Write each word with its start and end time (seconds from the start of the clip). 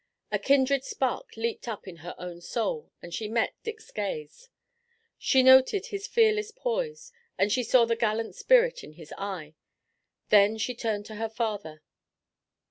A 0.31 0.39
kindred 0.39 0.83
spark 0.83 1.37
leaped 1.37 1.67
up 1.67 1.87
in 1.87 1.97
her 1.97 2.15
own 2.17 2.41
soul, 2.41 2.91
and 3.03 3.13
she 3.13 3.27
met 3.27 3.53
Dick's 3.61 3.91
gaze. 3.91 4.49
She 5.19 5.43
noted 5.43 5.85
his 5.85 6.07
fearless 6.07 6.49
poise, 6.49 7.11
and 7.37 7.51
she 7.51 7.61
saw 7.61 7.85
the 7.85 7.95
gallant 7.95 8.33
spirit 8.33 8.83
in 8.83 8.93
his 8.93 9.13
eye. 9.15 9.53
Then 10.29 10.57
she 10.57 10.73
turned 10.73 11.05
to 11.05 11.15
her 11.17 11.29
father. 11.29 11.83